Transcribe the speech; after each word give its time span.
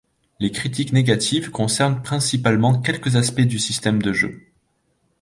Les 0.39 0.49
critiques 0.51 0.93
négatives 0.93 1.51
concernent 1.51 2.01
principalement 2.01 2.81
quelques 2.81 3.17
aspects 3.17 3.41
du 3.41 3.59
système 3.59 4.01
de 4.01 4.11
jeu. 4.13 4.47